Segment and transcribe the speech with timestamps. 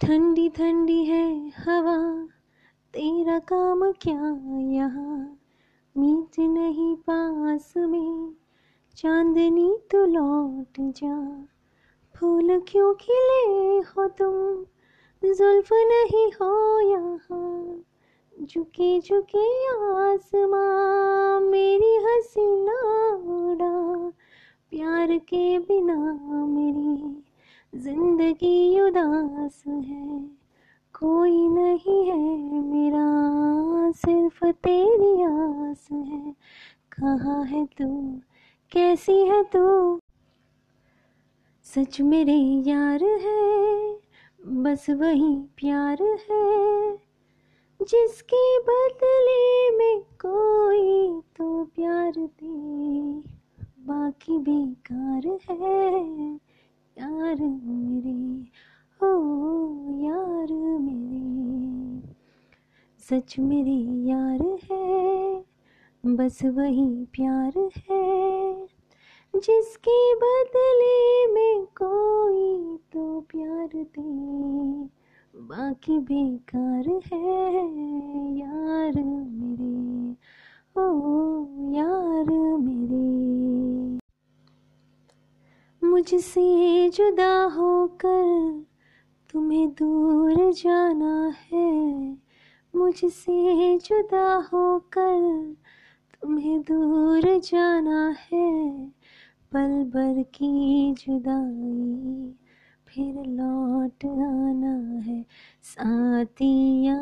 [0.00, 2.26] ठंडी ठंडी है हवा,
[2.94, 4.22] तेरा काम क्या
[4.72, 5.38] यहाँ?
[5.96, 8.34] मीट नहीं पास में,
[8.96, 11.46] चांदनी तो लौट जा।
[12.16, 14.64] फूल क्यों खिले हो तुम?
[15.32, 17.82] जुल्फ नहीं हो यहाँ।
[18.42, 22.80] झुके झुके आसमां, मेरी हसीना
[23.14, 24.08] उड़ा
[24.70, 25.96] प्यार के बिना
[26.46, 27.23] मेरी
[27.76, 30.18] ज़िंदगी उदास है,
[30.94, 33.06] कोई नहीं है मेरा,
[33.90, 36.34] सिर्फ़ तेरी आस है।
[36.92, 38.20] कहाँ है तू?
[38.72, 39.98] कैसी है तू?
[41.62, 42.36] सच मेरे
[42.66, 43.94] यार है,
[44.62, 46.96] बस वही प्यार है।
[47.82, 53.18] जिसके बदले में कोई तो प्यार दे,
[53.86, 56.53] बाकी बेकार है।
[56.98, 58.44] यार मेरे
[59.00, 59.10] हो
[60.00, 62.14] यार मेरे।
[62.98, 63.78] सच मेरे
[64.08, 64.42] यार
[64.72, 65.44] है,
[66.06, 67.52] बस वही प्यार
[67.88, 68.66] है।
[69.34, 74.88] जिसके बदले में कोई तो प्यार दे,
[75.34, 77.36] बाकी बेकार है
[78.38, 80.16] यार मेरे।
[80.80, 81.23] ओ
[86.04, 88.64] मुझसे जुदा होकर
[89.32, 91.94] तुम्हें दूर जाना है।
[92.76, 95.54] मुझसे जुदा होकर
[96.22, 98.86] तुम्हें दूर जाना है।
[99.52, 102.34] पल भर की जुदाई,
[102.88, 105.26] फिर लौट आना है
[105.62, 106.98] साथिया।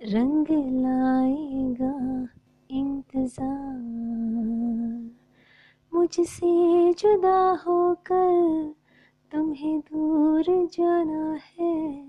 [0.00, 0.46] रंग
[0.82, 2.28] लाएगा
[2.70, 3.80] इंतज़ार।
[5.94, 8.74] मुझसे जुदा होकर
[9.32, 12.02] तुम्हें दूर जाना है।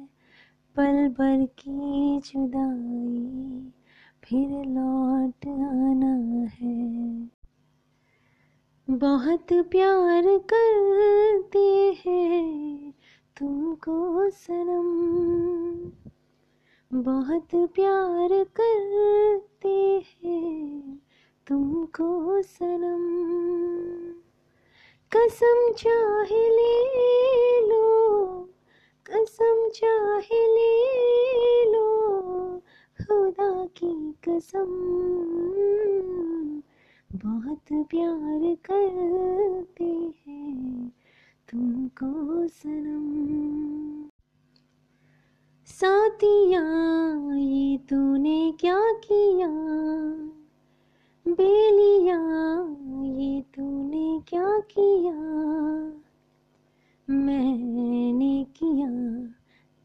[0.76, 3.72] पल भर की जुदाई,
[4.24, 6.16] फिर लौट आना
[6.62, 7.02] है।
[8.88, 10.24] बहुत प्यार
[10.54, 11.81] करते
[13.42, 14.90] तुमको सनम।
[17.02, 18.30] बहुत प्यार
[18.60, 21.02] करते हैं
[21.48, 23.04] तुमको सनम।
[25.12, 28.38] कसम चाहे ले लो,
[29.12, 30.92] कसम चाहे ले
[31.72, 31.88] लो,
[33.02, 34.72] खुदा की कसम।
[37.16, 39.31] बहुत प्यार करते
[46.12, 46.62] साथिया
[47.36, 49.50] ये तूने क्या किया?
[51.28, 52.18] बेलिया,
[53.04, 55.14] ये तूने क्या किया?
[57.16, 58.90] मैंने किया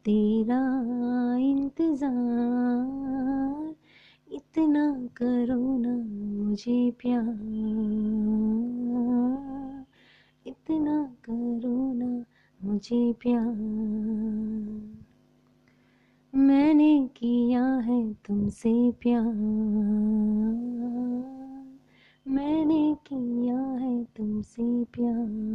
[0.05, 0.87] तेरा
[1.37, 3.75] इंतज़ार।
[4.33, 5.97] इतना करो ना
[6.45, 7.39] मुझे प्यार।
[10.47, 12.25] इतना करो ना
[12.65, 15.06] मुझे प्यार।
[16.37, 19.25] मैंने किया है तुमसे प्यार।
[22.29, 25.46] मैंने किया है तुमसे प्यार।